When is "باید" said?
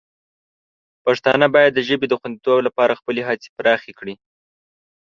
1.55-1.71